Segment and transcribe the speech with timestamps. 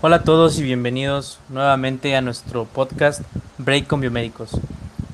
[0.00, 3.20] Hola a todos y bienvenidos nuevamente a nuestro podcast
[3.58, 4.52] Break con Biomédicos.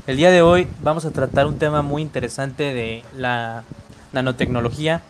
[0.06, 3.64] El día de hoy vamos a tratar un tema muy interesante de la
[4.12, 5.00] nanotecnología,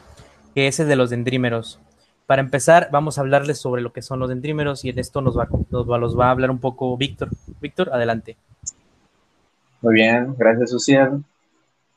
[0.55, 1.81] que es el de los dendrímeros.
[2.27, 5.37] Para empezar, vamos a hablarles sobre lo que son los dendrímeros y en esto nos
[5.37, 7.31] va, nos va, los va a hablar un poco Víctor.
[7.61, 8.37] Víctor, adelante.
[9.83, 11.25] Muy bien, gracias, Suciel.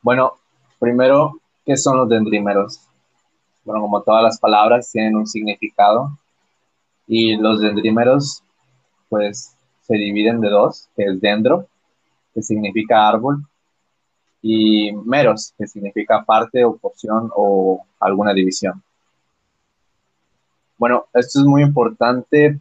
[0.01, 0.33] Bueno,
[0.79, 2.81] primero, ¿qué son los dendrímeros?
[3.63, 6.17] Bueno, como todas las palabras, tienen un significado
[7.07, 8.43] y los dendrímeros,
[9.09, 11.67] pues, se dividen de dos, que es dendro,
[12.33, 13.45] que significa árbol,
[14.41, 18.81] y meros, que significa parte o porción o alguna división.
[20.77, 22.59] Bueno, esto es muy importante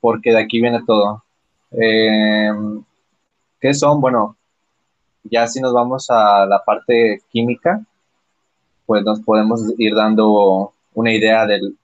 [0.00, 1.24] porque de aquí viene todo.
[1.72, 2.50] Eh,
[3.60, 4.00] ¿Qué son?
[4.00, 4.36] Bueno,
[5.24, 7.84] ya si nos vamos a la parte química,
[8.86, 11.76] pues nos podemos ir dando una idea del,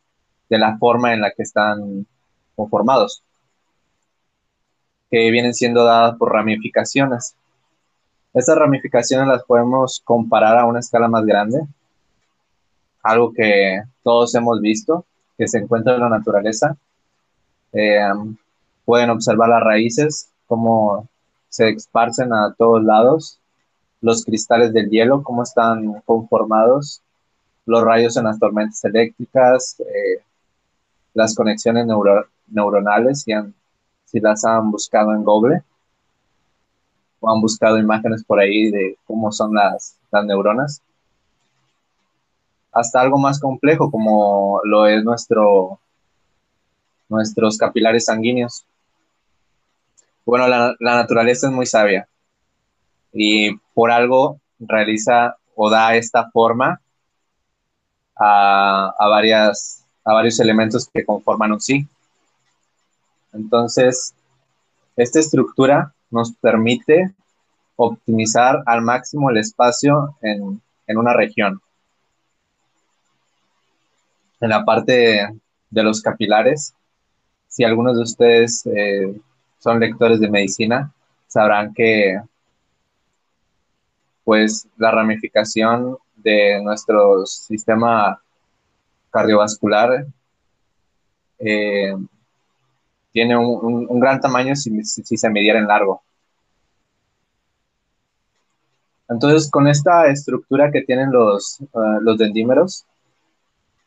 [0.48, 2.06] de la forma en la que están
[2.54, 3.22] conformados,
[5.10, 7.34] que vienen siendo dadas por ramificaciones.
[8.32, 11.60] Estas ramificaciones las podemos comparar a una escala más grande,
[13.02, 15.04] algo que todos hemos visto,
[15.38, 16.76] que se encuentra en la naturaleza.
[17.72, 18.00] Eh,
[18.84, 21.08] pueden observar las raíces, cómo
[21.48, 23.38] se esparcen a todos lados,
[24.00, 27.02] los cristales del hielo, cómo están conformados,
[27.64, 30.22] los rayos en las tormentas eléctricas, eh,
[31.16, 31.86] las conexiones
[32.46, 33.32] neuronales, si,
[34.04, 35.62] si las han buscado en Google
[37.20, 40.82] o han buscado imágenes por ahí de cómo son las, las neuronas,
[42.70, 45.80] hasta algo más complejo como lo es nuestro,
[47.08, 48.66] nuestros capilares sanguíneos.
[50.26, 52.06] Bueno, la, la naturaleza es muy sabia
[53.10, 56.78] y por algo realiza o da esta forma
[58.14, 61.86] a, a varias a varios elementos que conforman un sí.
[63.32, 64.14] Entonces,
[64.96, 67.12] esta estructura nos permite
[67.74, 70.60] optimizar al máximo el espacio en,
[70.96, 71.60] una región.
[74.40, 75.28] En la parte
[75.70, 76.72] de los capilares,
[77.48, 79.20] si algunos de ustedes eh,
[79.58, 80.92] son lectores de medicina,
[81.26, 82.20] sabrán que
[84.22, 88.20] pues la ramificación de nuestro sistema
[89.16, 90.06] cardiovascular
[91.38, 91.94] eh,
[93.12, 96.02] tiene un, gran tamaño si, se midiera en largo.
[99.08, 102.84] Entonces, con esta estructura que tienen los, uh, los dendímeros,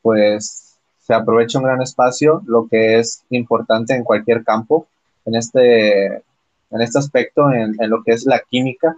[0.02, 4.88] pues se aprovecha un gran espacio, lo que es importante en cualquier campo,
[5.26, 8.96] en este, en este aspecto, en, lo que es la química.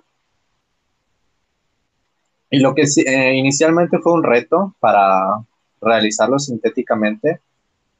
[2.49, 5.43] Y lo que eh, inicialmente fue un reto para,
[5.81, 7.41] realizarlo sintéticamente,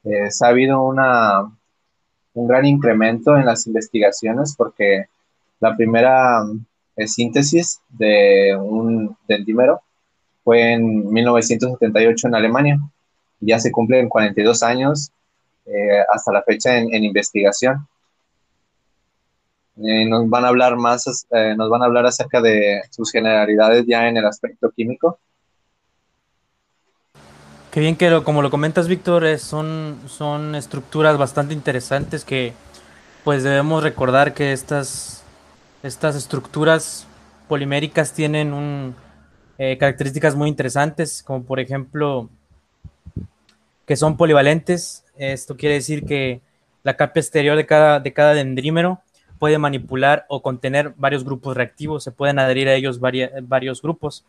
[0.04, 1.42] eh, se ha habido una,
[2.34, 5.06] un gran incremento en las investigaciones porque
[5.60, 6.42] la primera
[6.96, 9.80] eh, síntesis de un dentímero
[10.44, 12.80] fue en 1978 en Alemania.
[13.40, 15.10] Ya se cumplen 42 años
[15.66, 17.86] eh, hasta la fecha en, investigación.
[19.76, 21.26] nos van a hablar más,
[21.56, 25.18] nos van a hablar acerca de sus generalidades ya en el aspecto químico.
[27.72, 32.52] Qué bien que lo, como lo comentas, Víctor, son, son estructuras bastante interesantes que
[33.24, 35.24] pues debemos recordar que estas,
[35.82, 37.06] estas estructuras
[37.48, 38.94] poliméricas tienen
[39.56, 42.28] eh, características muy interesantes, como por ejemplo
[43.86, 45.06] que son polivalentes.
[45.16, 46.42] Esto quiere decir que
[46.82, 49.00] la capa exterior de cada, de cada dendrímero
[49.38, 54.26] puede manipular o contener varios grupos reactivos, se pueden adherir a ellos varios grupos.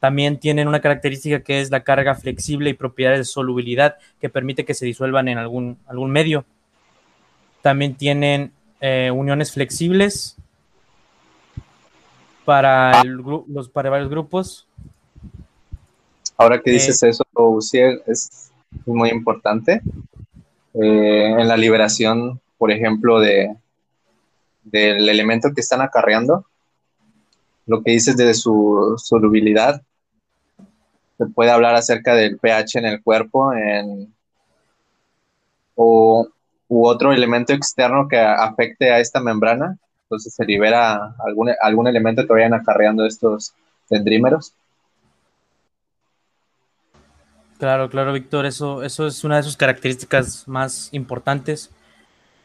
[0.00, 4.64] También tienen una característica que es la carga flexible y propiedades de solubilidad que permite
[4.64, 6.44] que se disuelvan en algún, algún medio.
[7.62, 10.36] También tienen eh, uniones flexibles
[12.44, 14.66] para, los, para varios grupos.
[16.36, 18.52] Ahora que dices eh, eso, Uciel, es
[18.86, 19.82] muy importante.
[20.74, 23.56] Eh, en la liberación, por ejemplo, de,
[24.62, 26.46] del elemento que están acarreando,
[27.66, 29.82] lo que dices de su solubilidad,
[31.18, 34.14] se puede hablar acerca del pH en el cuerpo en,
[35.74, 36.28] o,
[36.68, 39.76] u otro elemento externo que afecte a esta membrana.
[40.04, 43.52] Entonces se libera algún, algún elemento que vayan acarreando estos
[43.90, 44.54] dendrímeros.
[47.58, 51.70] Claro, claro, Víctor, eso, eso es una de sus características más importantes.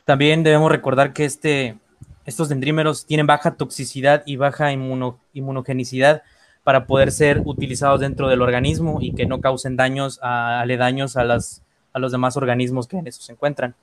[0.06, 1.78] También debemos recordar que este,
[2.26, 6.24] estos dendrímeros tienen baja toxicidad y baja inmunogenicidad,
[6.64, 11.24] para poder ser utilizados dentro del organismo y que no causen daños a, aledaños a,
[11.24, 11.62] las,
[11.92, 13.76] a los demás organismos que en eso se encuentran.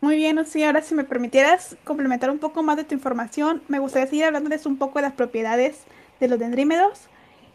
[0.00, 3.80] Muy bien, Uzi, ahora si me permitieras complementar un poco más de tu información, me
[3.80, 5.82] gustaría seguir hablándoles un poco de las propiedades
[6.20, 7.08] de los dendrímedos.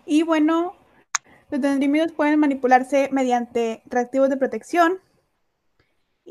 [0.06, 0.76] Y bueno,
[1.50, 5.00] los dendrímedos pueden manipularse mediante reactivos de protección,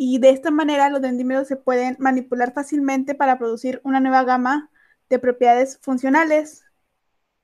[0.02, 4.70] y de esta manera los dendrímedos se pueden manipular fácilmente para producir una nueva gama
[5.10, 6.64] de propiedades funcionales.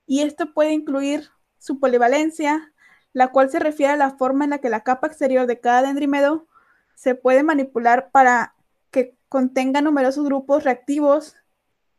[0.07, 2.73] Y esto puede incluir su polivalencia,
[3.13, 5.83] la cual se refiere a la forma en la que la capa exterior de cada
[5.83, 6.47] dendrímedo
[6.95, 8.55] se puede manipular para
[8.91, 11.37] que contenga numerosos grupos reactivos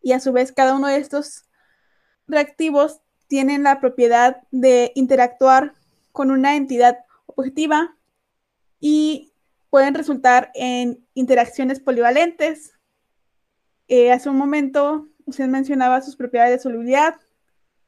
[0.01, 1.45] y a su vez cada uno de estos
[2.27, 5.75] reactivos tienen la propiedad de interactuar
[6.13, 7.95] con una entidad objetiva
[8.79, 9.33] y
[9.69, 12.73] pueden resultar en interacciones polivalentes.
[13.87, 17.15] Eh, hace un momento usted mencionaba sus propiedades de solubilidad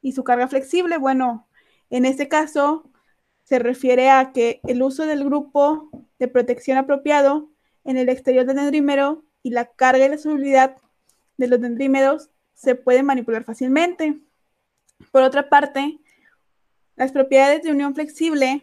[0.02, 0.98] y su carga flexible.
[0.98, 1.48] Bueno,
[1.90, 2.90] en este caso
[3.44, 5.90] se refiere a que el uso del grupo
[6.20, 7.50] de protección apropiado
[7.84, 10.78] en el exterior del dendrímero y la carga y la solubilidad
[11.38, 14.20] de los dendrímeros se pueden manipular fácilmente.
[15.12, 15.98] Por otra parte,
[16.96, 18.62] las propiedades de unión flexible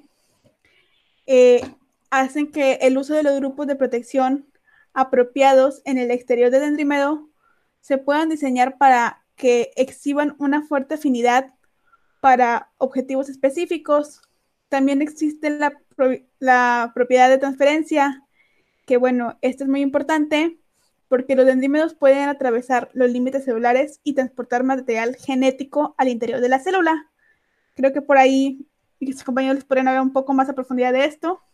[1.27, 1.63] eh,
[2.11, 4.47] hacen que el uso de los grupos de protección
[4.93, 7.29] apropiados en el exterior del dendrímero
[7.81, 11.55] se puedan diseñar para que exhiban una fuerte afinidad
[12.21, 14.23] para objetivos específicos.
[14.69, 18.25] También existe la, propiedad de transferencia,
[18.87, 20.59] que bueno, esto es muy importante
[21.09, 26.49] porque los dendrímeros pueden atravesar los límites celulares y transportar material genético al interior de
[26.49, 27.11] la célula.
[27.77, 28.67] Creo que por ahí
[28.99, 31.46] mis compañeros les podrían hablar un poco más a profundidad de esto.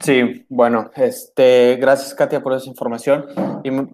[0.00, 3.26] Sí, bueno, este, gracias Katia por esa información.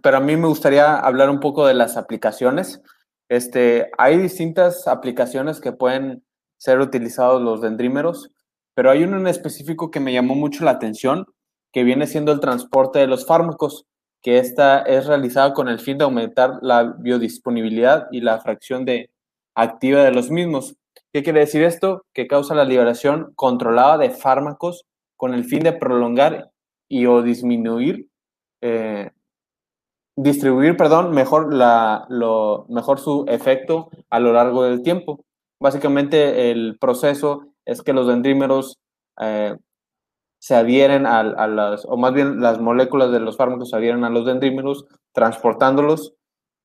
[0.03, 2.81] pero a mí me gustaría hablar un poco de las aplicaciones.
[3.29, 6.25] Este, hay distintas aplicaciones que pueden
[6.59, 8.31] ser utilizados los dendrímeros
[8.77, 11.25] pero hay uno en específico que me llamó mucho la atención,
[11.73, 13.87] que viene siendo el transporte de los fármacos,
[14.23, 19.09] que esta es realizada con el fin de aumentar la biodisponibilidad y la fracción de
[19.55, 20.77] activa de los mismos.
[21.11, 22.05] ¿Qué quiere decir esto?
[22.13, 24.85] Que causa la liberación controlada de fármacos
[25.17, 26.51] con el fin de prolongar
[26.89, 28.09] y o disminuir,
[28.63, 29.11] eh,
[30.17, 35.25] distribuir, perdón, mejor, la, lo, mejor su efecto a lo largo del tiempo.
[35.61, 38.79] Básicamente el proceso es que los dendrímeros
[39.21, 39.57] eh,
[40.39, 44.11] se adhieren a, las, o más bien las moléculas de los fármacos se adhieren a
[44.11, 46.15] los dendrímeros, transportándolos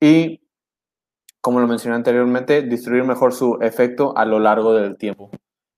[0.00, 0.40] y,
[1.40, 5.30] como lo mencioné anteriormente, distribuir mejor su efecto a lo largo del tiempo.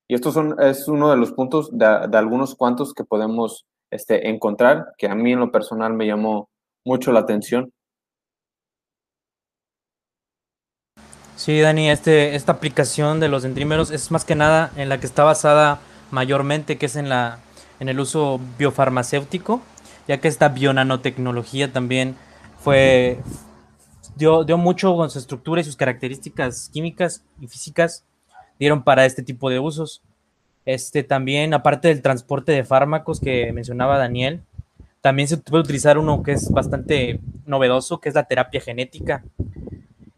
[0.07, 4.93] Y esto son, es uno de los puntos de, algunos cuantos que podemos este, encontrar,
[4.97, 6.49] que a mí en lo personal me llamó
[6.85, 7.71] mucho la atención.
[11.35, 15.05] Sí, Dani, este, esta aplicación de los dendrímeros es más que nada en la que
[15.05, 15.79] está basada
[16.11, 17.39] mayormente, que es en, la,
[17.79, 19.61] en el uso biofarmacéutico,
[20.07, 22.15] ya que esta bionanotecnología también
[22.59, 23.19] fue,
[24.15, 28.05] dio, dio mucho con su estructura y sus características químicas y físicas,
[28.59, 30.01] dieron para este tipo de usos.
[30.65, 34.41] Este también, aparte del transporte de fármacos que mencionaba Daniel,
[35.01, 39.23] también se puede utilizar uno que es bastante novedoso, que es la terapia genética.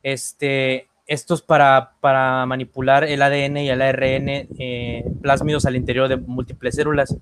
[0.01, 6.17] Este, estos para, para manipular el ADN y el ARN eh, plásmidos al interior de
[6.17, 7.17] múltiples células.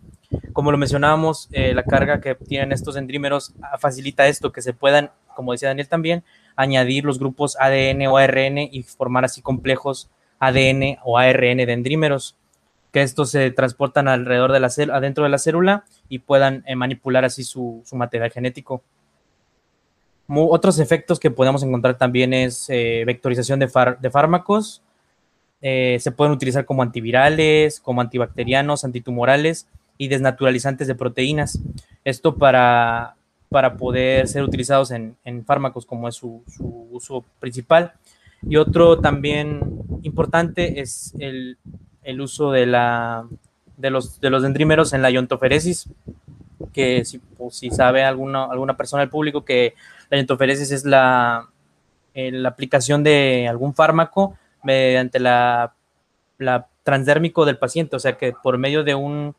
[0.53, 5.11] Como lo mencionábamos, eh, la carga que tienen estos endrímeros facilita esto, que se puedan,
[5.35, 6.23] como decía Daniel también,
[6.55, 12.35] añadir los grupos ADN o ARN y formar así complejos ADN o ARN de endrímeros,
[12.91, 17.25] que estos se transportan alrededor de la adentro de la célula y puedan eh, manipular
[17.25, 18.83] así su, su material genético
[20.27, 24.81] otros efectos que podemos encontrar también es eh, vectorización de, fármacos.
[25.61, 31.59] Eh, se pueden utilizar como antivirales, como antibacterianos, antitumorales y desnaturalizantes de proteínas.
[32.03, 33.15] Esto para,
[33.49, 35.15] para poder ser utilizados en,
[35.45, 36.43] fármacos como es su,
[36.91, 37.93] uso principal.
[38.41, 39.61] Y otro también
[40.03, 41.57] importante es el,
[42.19, 43.27] uso de, la,
[43.77, 45.89] de, los, de los dendrímeros en la iontoferesis,
[46.73, 49.73] que si, si sabe alguna, alguna persona del público que
[50.09, 51.49] la iontoféresis es la,
[52.13, 55.73] eh, la, aplicación de algún fármaco mediante la,
[56.37, 59.35] la, transdérmico del paciente, o sea que por medio de un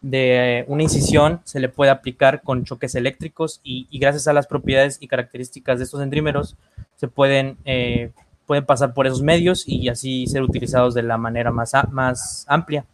[0.00, 4.98] de una incisión se le puede aplicar con choques eléctricos y, gracias a las propiedades
[5.00, 6.56] y características de estos dendrímeros
[6.98, 8.10] se pueden, eh,
[8.44, 12.84] pueden pasar por esos medios y así ser utilizados de la manera más, más amplia.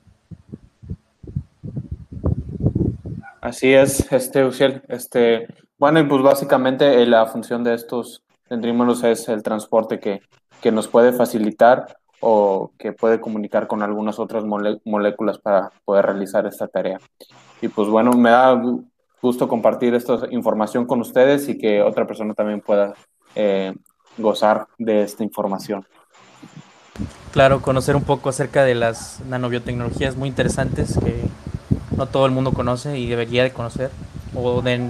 [3.40, 9.02] Así es, este Uciel, este, bueno, y pues básicamente eh, la función de estos dendrímeros
[9.04, 10.20] es el transporte que,
[10.70, 16.68] nos puede facilitar o que puede comunicar con algunas otras moléculas para poder realizar esta
[16.68, 16.98] tarea.
[17.60, 18.58] Y pues bueno, me da
[19.20, 22.94] gusto compartir esta información con ustedes y que otra persona también pueda
[23.34, 23.74] eh,
[24.18, 25.86] gozar de esta información.
[27.32, 31.24] Claro, conocer un poco acerca de las nanobiotecnologías muy interesantes que
[31.96, 33.90] no todo el mundo conoce y debería de conocer
[34.34, 34.88] o de,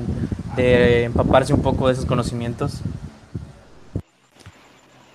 [0.56, 2.82] de empaparse un poco de esos conocimientos.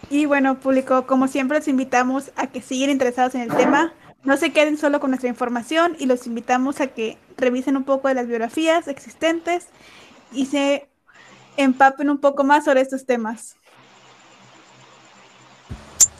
[0.09, 3.93] Y bueno, público, como siempre, los invitamos a que sigan interesados en el tema.
[4.23, 8.07] No se queden solo con nuestra información y los invitamos a que revisen un poco
[8.07, 9.67] de las biografías existentes
[10.31, 10.89] y se
[11.57, 13.55] empapen un poco más sobre estos temas.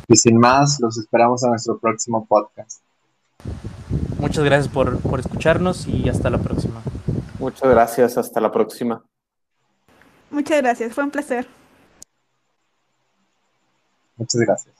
[0.09, 2.81] Y sin más, los esperamos a nuestro próximo podcast.
[4.19, 6.81] Muchas gracias por, por escucharnos y hasta la próxima.
[7.37, 9.03] Muchas gracias, hasta la próxima.
[10.31, 11.47] Muchas gracias, fue un placer.
[14.17, 14.75] Muchas gracias.